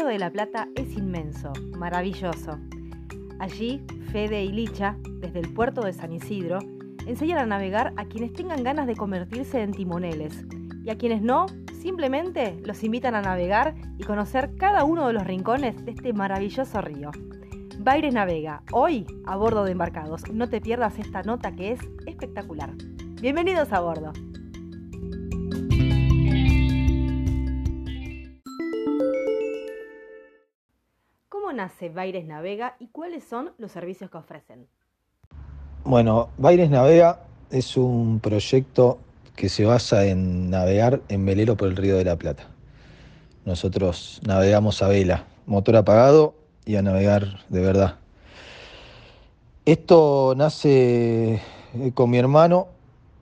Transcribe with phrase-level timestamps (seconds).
[0.00, 2.58] Río de la Plata es inmenso, maravilloso.
[3.38, 6.58] Allí, Fede y Licha, desde el puerto de San Isidro,
[7.04, 10.46] enseñan a navegar a quienes tengan ganas de convertirse en timoneles
[10.82, 11.44] y a quienes no,
[11.82, 16.80] simplemente los invitan a navegar y conocer cada uno de los rincones de este maravilloso
[16.80, 17.10] río.
[17.78, 20.22] Baires Navega, hoy a bordo de embarcados.
[20.32, 22.70] No te pierdas esta nota que es espectacular.
[23.20, 24.14] Bienvenidos a bordo.
[31.60, 34.66] ¿Cómo nace Baires Navega y cuáles son los servicios que ofrecen?
[35.84, 37.20] Bueno, Baires Navega
[37.50, 38.98] es un proyecto
[39.36, 42.48] que se basa en navegar en velero por el Río de la Plata.
[43.44, 46.34] Nosotros navegamos a vela, motor apagado
[46.64, 47.98] y a navegar de verdad.
[49.66, 51.42] Esto nace
[51.74, 52.68] eh, con mi hermano.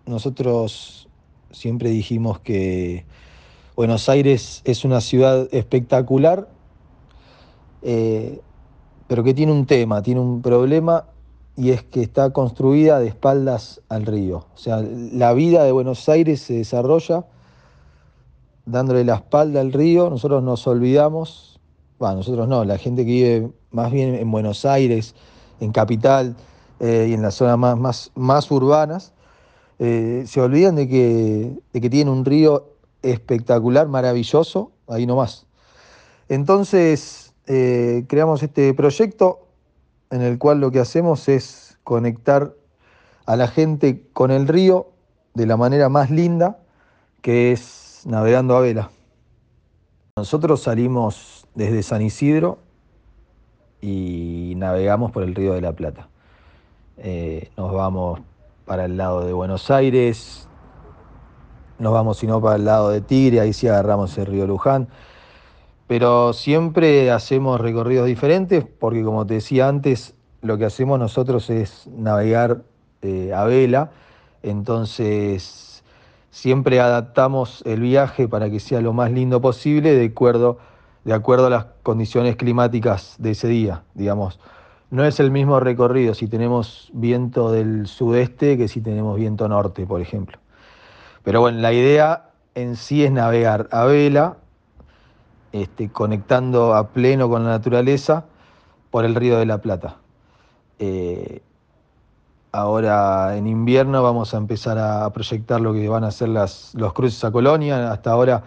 [0.07, 1.09] Nosotros
[1.51, 3.05] siempre dijimos que
[3.75, 6.49] Buenos Aires es una ciudad espectacular,
[7.83, 8.41] eh,
[9.07, 11.07] pero que tiene un tema, tiene un problema
[11.57, 14.47] y es que está construida de espaldas al río.
[14.55, 17.25] O sea, la vida de Buenos Aires se desarrolla
[18.65, 21.59] dándole la espalda al río, nosotros nos olvidamos,
[21.99, 25.15] bueno, nosotros no, la gente que vive más bien en Buenos Aires,
[25.61, 26.37] en Capital
[26.81, 29.13] eh, y en las zonas más, más, más urbanas,
[29.79, 35.47] eh, se olvidan de que, de que tienen un río espectacular, maravilloso, ahí nomás.
[36.29, 39.47] Entonces, eh, creamos este proyecto
[40.11, 42.53] en el cual lo que hacemos es conectar
[43.25, 44.89] a la gente con el río
[45.33, 46.59] de la manera más linda,
[47.23, 48.91] que es navegando a vela.
[50.19, 52.59] Nosotros salimos desde San Isidro
[53.81, 56.09] y navegamos por el río de la Plata.
[56.99, 58.21] Eh, nos vamos
[58.67, 60.47] para el lado de Buenos Aires,
[61.79, 64.89] nos vamos sino para el lado de Tigre, ahí sí agarramos el río Luján
[65.89, 71.89] pero siempre hacemos recorridos diferentes porque como te decía antes, lo que hacemos nosotros es
[71.89, 72.63] navegar
[73.03, 73.91] eh, a vela,
[74.43, 75.83] entonces
[76.31, 80.59] siempre adaptamos el viaje para que sea lo más lindo posible de acuerdo,
[81.05, 84.39] de acuerdo a las condiciones climáticas de ese día, digamos.
[84.91, 89.87] No es el mismo recorrido si tenemos viento del sudeste que si tenemos viento norte,
[89.87, 90.39] por ejemplo.
[91.25, 94.37] Pero bueno, la idea en sí es navegar a vela
[95.53, 98.25] este, conectando a pleno con la naturaleza
[98.91, 99.97] por el río de la Plata.
[100.79, 101.43] Eh,
[102.53, 106.93] ahora en invierno vamos a empezar a proyectar lo que van a ser las, los
[106.93, 107.93] cruces a Colonia.
[107.93, 108.43] Hasta ahora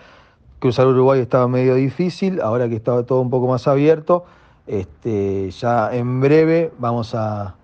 [0.59, 4.25] cruzar Uruguay estaba medio difícil, ahora que estaba todo un poco más abierto,
[4.67, 7.55] este, ya en breve vamos a,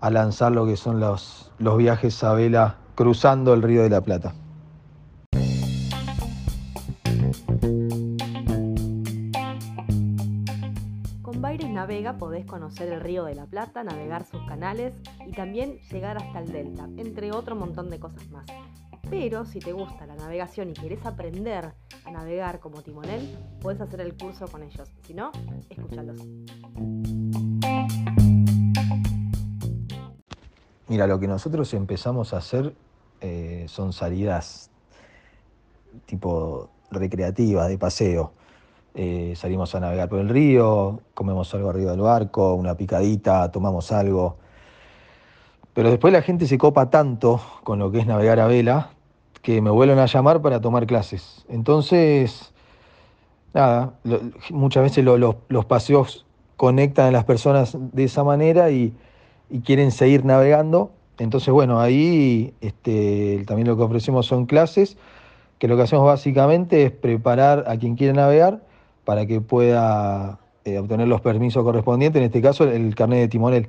[0.00, 4.02] a lanzar lo que son los, los viajes a vela cruzando el río de la
[4.02, 4.34] Plata.
[11.62, 14.92] Navega podés conocer el Río de la Plata, navegar sus canales
[15.24, 18.44] y también llegar hasta el Delta, entre otro montón de cosas más.
[19.08, 24.00] Pero si te gusta la navegación y querés aprender a navegar como timonel, podés hacer
[24.00, 24.90] el curso con ellos.
[25.06, 25.30] Si no,
[25.70, 26.20] escúchalos.
[30.88, 32.74] Mira, lo que nosotros empezamos a hacer
[33.20, 34.70] eh, son salidas
[36.06, 38.32] tipo recreativas, de paseo.
[38.96, 43.90] Eh, salimos a navegar por el río, comemos algo arriba del barco, una picadita, tomamos
[43.90, 44.36] algo.
[45.74, 48.90] Pero después la gente se copa tanto con lo que es navegar a vela
[49.42, 51.44] que me vuelven a llamar para tomar clases.
[51.48, 52.52] Entonces,
[53.52, 53.94] nada,
[54.50, 56.24] muchas veces los paseos
[56.56, 58.94] conectan a las personas de esa manera y,
[59.64, 60.90] quieren seguir navegando.
[61.18, 64.96] Entonces, bueno, ahí este, también lo que ofrecemos son clases,
[65.58, 68.62] que lo que hacemos básicamente es preparar a quien quiere navegar
[69.04, 73.68] para que pueda eh, obtener los permisos correspondientes, en este caso el carnet de timonel.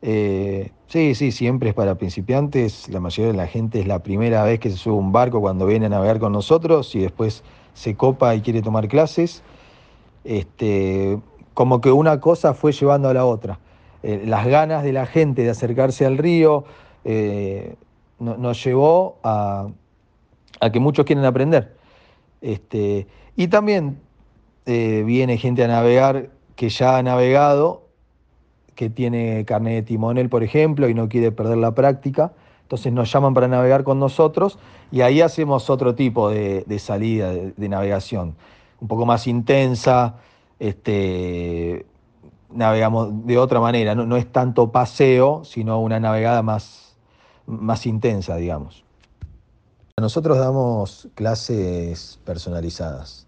[0.00, 4.42] Eh, sí, sí, siempre es para principiantes, la mayoría de la gente es la primera
[4.44, 7.42] vez que se sube un barco cuando viene a navegar con nosotros y después
[7.74, 9.42] se copa y quiere tomar clases.
[10.24, 11.18] Este,
[11.52, 13.58] como que una cosa fue llevando a la otra.
[14.02, 16.64] Eh, las ganas de la gente de acercarse al río
[18.18, 19.68] nos llevó a,
[20.60, 21.76] a, que muchos quieren aprender.
[22.40, 23.06] Este,
[23.36, 23.98] y también
[24.70, 27.88] eh, viene gente a navegar que ya ha navegado,
[28.74, 32.32] que tiene carnet de timonel, por ejemplo, y no quiere perder la práctica.
[32.64, 34.58] Entonces nos llaman para navegar con nosotros
[34.92, 38.36] y ahí hacemos otro tipo de, salida de, navegación,
[38.78, 40.16] un poco más intensa,
[40.58, 41.86] este,
[42.50, 46.94] navegamos de otra manera, no, es tanto paseo, sino una navegada más,
[47.46, 48.84] más intensa, digamos.
[49.96, 53.27] Nosotros damos clases personalizadas.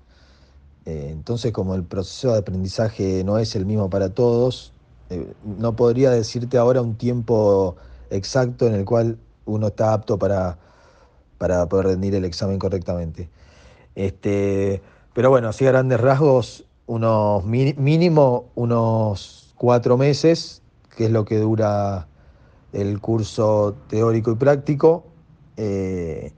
[0.86, 4.72] Eh, entonces, como el proceso de aprendizaje no es el mismo para todos,
[5.10, 7.76] eh, no podría decirte ahora un tiempo
[8.10, 10.58] exacto en el cual uno está apto para,
[11.38, 13.28] para poder rendir el examen correctamente.
[13.94, 14.82] Este,
[15.12, 20.62] pero bueno, así a grandes rasgos, unos mínimo unos cuatro meses,
[20.96, 22.08] que es lo que dura
[22.72, 25.04] el curso teórico y práctico.
[25.56, 26.32] Eh,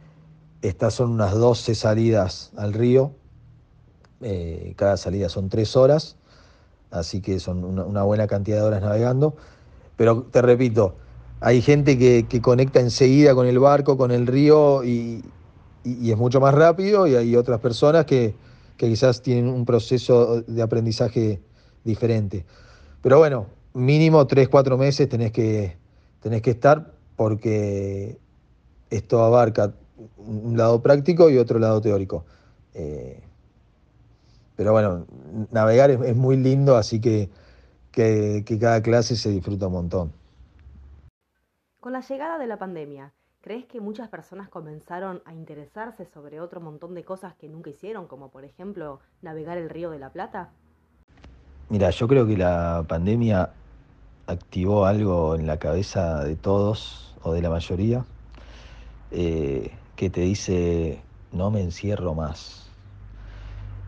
[0.63, 3.13] estas son unas 12 salidas al río,
[4.23, 6.17] eh, cada salida son tres horas,
[6.91, 9.35] así que son una, buena cantidad de horas navegando.
[9.97, 10.95] Pero te repito,
[11.41, 15.25] hay gente que, conecta enseguida con el barco, con el río y,
[15.85, 18.35] es mucho más rápido y hay otras personas que,
[18.77, 21.41] quizás tienen un proceso de aprendizaje
[21.85, 22.45] diferente.
[23.01, 25.77] Pero bueno, mínimo 3, 4 meses tenés que,
[26.21, 28.19] tenés que estar porque
[28.91, 29.73] esto abarca
[30.17, 32.25] un lado práctico y otro lado teórico.
[32.75, 33.21] Eh,
[34.63, 35.07] pero bueno,
[35.51, 37.29] navegar es, muy lindo, así que,
[37.91, 40.13] que, cada clase se disfruta un montón.
[41.81, 46.61] Con la llegada de la pandemia, ¿crees que muchas personas comenzaron a interesarse sobre otro
[46.61, 50.51] montón de cosas que nunca hicieron, como por ejemplo navegar el río de la Plata?
[51.69, 53.51] Mira, yo creo que la pandemia
[54.29, 58.05] activó algo en la cabeza de todos o de la mayoría
[59.11, 62.72] eh, que te dice no me encierro más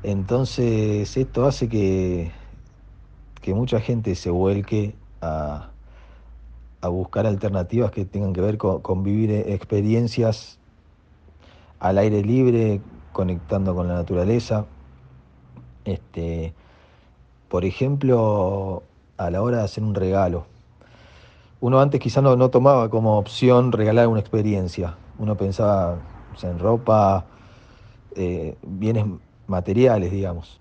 [0.05, 2.31] entonces esto hace que,
[3.41, 5.71] que mucha gente se vuelque a,
[6.83, 10.59] buscar alternativas que tengan que ver con, vivir experiencias
[11.81, 14.67] al aire libre, conectando con la naturaleza.
[15.87, 16.53] Este,
[17.49, 18.83] por ejemplo,
[19.17, 20.47] a la hora de hacer un regalo.
[21.61, 24.97] Uno antes quizás no, no tomaba como opción regalar una experiencia.
[25.19, 25.97] Uno pensaba
[26.43, 27.25] en ropa,
[28.17, 29.07] eh, bienes
[29.47, 30.61] materiales, digamos.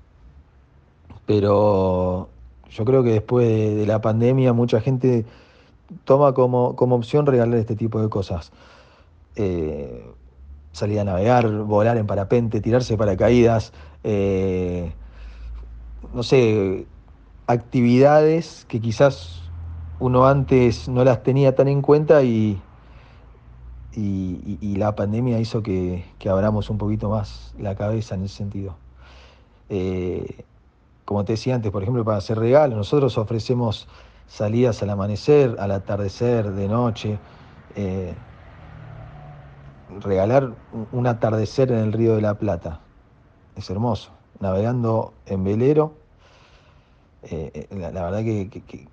[1.25, 2.29] Pero
[2.69, 5.25] yo creo que después de, la pandemia mucha gente
[6.05, 8.51] toma como, como, opción regalar este tipo de cosas.
[9.35, 10.05] Eh,
[10.71, 14.91] salir a navegar, volar en parapente, tirarse paracaídas, eh,
[16.13, 16.87] no sé,
[17.47, 19.43] actividades que quizás
[19.99, 22.59] uno antes no las tenía tan en cuenta y,
[23.95, 28.75] y, la pandemia hizo que, abramos un poquito más la cabeza en ese sentido.
[29.69, 30.43] Eh,
[31.05, 33.87] como te decía antes, por ejemplo, para hacer regalos, nosotros ofrecemos
[34.27, 37.19] salidas al amanecer, al atardecer, de noche.
[37.75, 38.13] Eh,
[40.01, 40.53] regalar
[40.91, 42.79] un atardecer en el Río de la Plata
[43.55, 44.11] es hermoso.
[44.39, 45.93] Navegando en velero,
[47.23, 48.87] eh, la, verdad que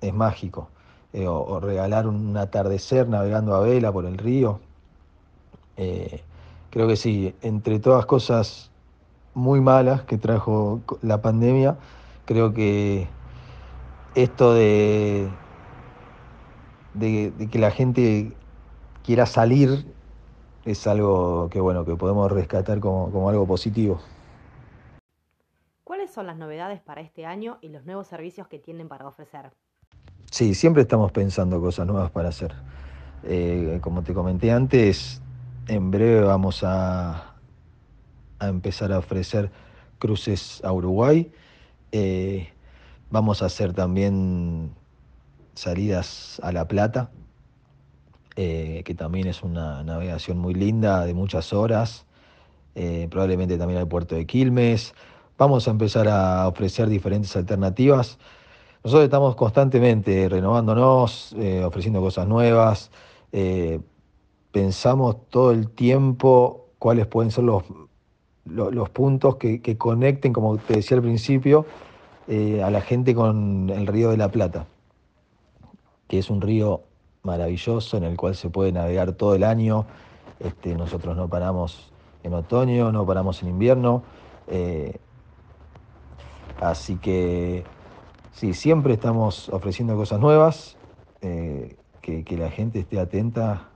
[0.00, 0.68] es mágico.
[1.14, 4.60] Eh, o, regalar un atardecer navegando a vela por el río.
[5.76, 6.22] Eh,
[6.70, 8.70] creo que sí, entre todas cosas
[9.32, 11.78] muy malas que trajo la pandemia,
[12.26, 13.08] creo que
[14.14, 15.30] esto de,
[16.94, 18.32] de, que la gente
[19.02, 19.86] quiera salir
[20.66, 24.00] es algo que bueno que podemos rescatar como, como algo positivo.
[25.84, 29.50] ¿Cuáles son las novedades para este año y los nuevos servicios que tienen para ofrecer?
[30.30, 32.54] Sí, siempre estamos pensando cosas nuevas para hacer.
[33.24, 35.22] Eh, como te comenté antes,
[35.66, 37.34] en breve vamos a,
[38.40, 39.50] empezar a ofrecer
[39.98, 41.32] cruces a Uruguay.
[41.92, 42.48] Eh,
[43.10, 44.74] vamos a hacer también
[45.54, 47.10] salidas a La Plata,
[48.36, 52.04] eh, que también es una navegación muy linda de muchas horas.
[53.10, 54.94] probablemente también al puerto de Quilmes.
[55.38, 58.18] Vamos a empezar a ofrecer diferentes alternativas.
[58.88, 62.90] Nosotros estamos constantemente renovándonos, eh, ofreciendo cosas nuevas,
[63.32, 63.80] eh,
[64.50, 67.64] pensamos todo el tiempo cuáles pueden ser los,
[68.46, 71.66] los, puntos que, conecten, como te decía al principio,
[72.28, 74.64] eh, a la gente con el río de la Plata,
[76.08, 76.80] que es un río
[77.24, 79.84] maravilloso en el cual se puede navegar todo el año.
[80.40, 81.92] Este, nosotros no paramos
[82.22, 84.02] en otoño, no paramos en invierno.
[86.62, 87.64] así que
[88.38, 90.76] Sí, siempre estamos ofreciendo cosas nuevas,
[91.22, 93.70] eh, que, la gente esté atenta,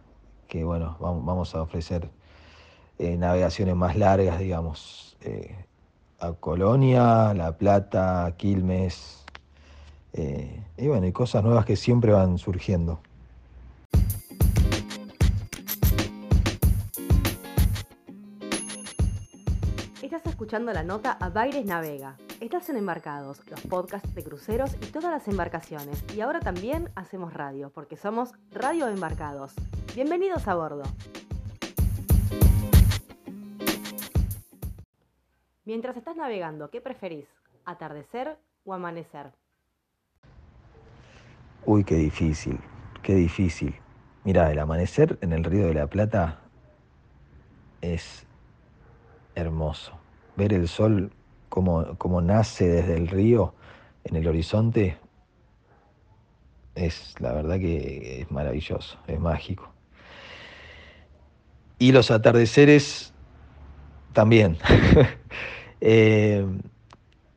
[0.47, 2.09] que bueno, vamos, a ofrecer
[3.01, 5.57] eh, navegaciones más largas, digamos, eh,
[6.21, 9.25] a Colonia, La Plata, Quilmes,
[10.13, 13.01] y bueno, hay cosas nuevas que siempre van surgiendo.
[20.01, 24.87] Estás escuchando la nota a Baires Navega, Estás en Embarcados, los podcasts de cruceros y
[24.87, 26.05] todas las embarcaciones.
[26.13, 29.55] Y ahora también hacemos radio, porque somos Radio Embarcados.
[29.95, 30.83] Bienvenidos a bordo.
[35.65, 37.29] Mientras estás navegando, ¿qué preferís?
[37.65, 39.31] ¿Atardecer o amanecer?
[41.65, 42.59] Uy, qué difícil,
[43.05, 43.77] qué difícil.
[44.25, 46.41] Mira, el amanecer en el Río de la Plata
[47.81, 48.27] es
[49.37, 49.93] hermoso.
[50.35, 51.13] Ver el sol
[51.53, 53.53] como, nace desde el río
[54.05, 54.97] en el horizonte
[56.75, 59.71] es la verdad que es maravilloso, es mágico.
[61.79, 63.13] Y los atardeceres
[64.13, 64.57] también.
[65.85, 66.47] Eh,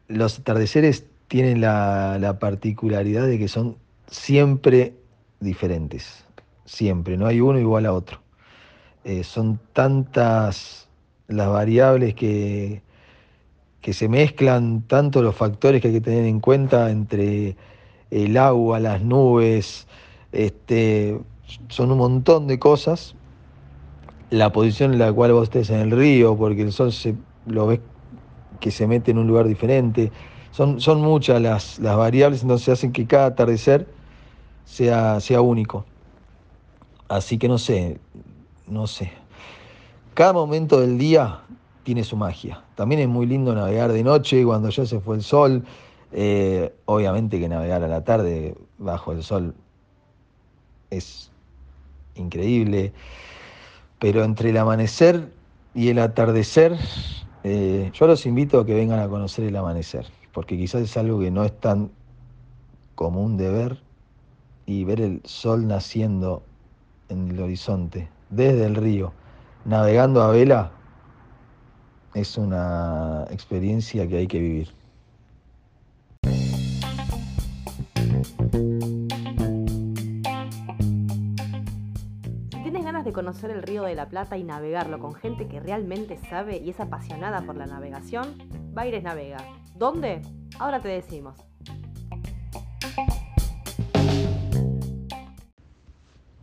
[0.08, 4.94] los atardeceres tienen la, particularidad de que son siempre
[5.40, 6.24] diferentes,
[6.64, 8.22] siempre, no hay uno igual a otro.
[9.04, 10.88] Eh, son tantas
[11.28, 12.84] las variables que,
[13.86, 17.56] que se mezclan, tanto los factores que hay que tener en cuenta entre
[18.10, 19.86] el agua, las nubes,
[20.32, 21.22] este,
[21.70, 23.14] son un montón de cosas.
[24.32, 27.14] La posición en la cual vos estés en el río, porque el sol se,
[27.46, 27.80] lo ves
[28.60, 30.12] que se mete en un lugar diferente.
[30.50, 33.88] Son, son muchas las, las variables, entonces hacen que cada atardecer
[34.64, 35.86] sea, sea único.
[37.08, 38.00] Así que no sé,
[38.66, 39.12] no sé.
[40.16, 41.42] Cada momento del día
[41.86, 42.64] tiene su magia.
[42.76, 45.64] También es muy lindo navegar de noche cuando ya se fue el sol.
[46.12, 49.56] Eh, obviamente que navegar a la tarde bajo el sol
[50.90, 51.32] es
[52.16, 52.92] increíble,
[54.00, 55.32] pero entre el amanecer
[55.74, 56.78] y el atardecer
[57.48, 61.20] eh, yo los invito a que vengan a conocer el amanecer, porque quizás es algo
[61.20, 61.92] que no es tan
[62.96, 63.78] común de ver
[64.66, 66.42] y ver el sol naciendo
[67.08, 69.14] en el horizonte, desde el río,
[69.64, 70.72] navegando a vela,
[72.16, 74.74] es una experiencia que hay que vivir.
[83.06, 86.72] de conocer el Río de la Plata y navegarlo con gente que realmente sabe y
[86.72, 88.36] es apasionada por la navegación,
[88.74, 89.38] Baires Navega.
[89.76, 90.22] ¿Dónde?
[90.60, 91.55] Ahora te decimos.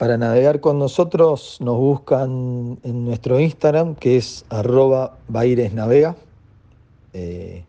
[0.02, 6.16] Para navegar con nosotros nos buscan en nuestro Instagram, que es arroba bairesnavega.
[7.12, 7.64] Eh,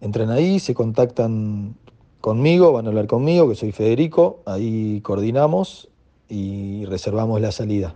[0.00, 1.74] entran ahí, se contactan
[2.22, 5.90] conmigo, van a hablar conmigo, que soy Federico, ahí coordinamos
[6.30, 7.94] y reservamos la salida.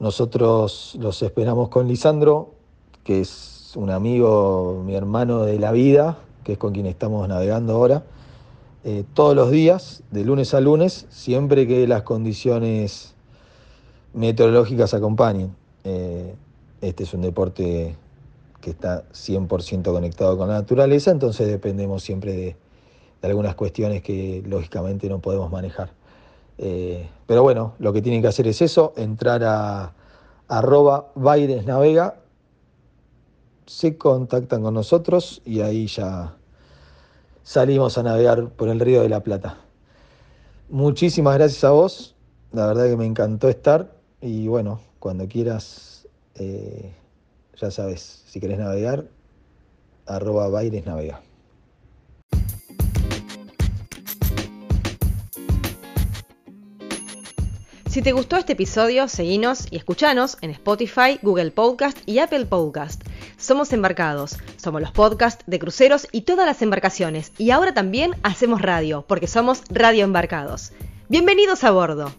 [0.00, 2.50] Nosotros los esperamos con Lisandro,
[3.04, 7.74] que es un amigo, mi hermano de la vida, que es con quien estamos navegando
[7.74, 8.02] ahora,
[8.84, 13.14] eh, todos los días, de lunes a lunes, siempre que las condiciones
[14.12, 15.56] meteorológicas acompañen.
[15.84, 16.34] Eh,
[16.82, 17.96] este es un deporte
[18.60, 22.56] que está 100% conectado con la naturaleza, entonces dependemos siempre
[23.22, 25.92] de algunas cuestiones que lógicamente no podemos manejar.
[26.58, 29.94] Eh, pero bueno, lo que tienen que hacer es eso, entrar a
[30.46, 32.16] arroba Navega,
[33.64, 36.36] se contactan con nosotros y ahí ya
[37.44, 39.58] salimos a navegar por el río de la Plata.
[40.68, 42.16] Muchísimas gracias a vos,
[42.52, 46.92] la verdad que me encantó estar y bueno, cuando quieras, eh,
[47.60, 49.04] ya sabes, si querés navegar,
[50.06, 51.20] arroba Navega.
[57.94, 63.04] Si te gustó este episodio, seguinos y escuchanos en Spotify, Google Podcast y Apple Podcast.
[63.44, 67.30] Somos Embarcados, somos los podcasts de cruceros y todas las embarcaciones.
[67.36, 70.72] Y ahora también hacemos radio, porque somos Radio Embarcados.
[71.10, 72.10] Bienvenidos a bordo.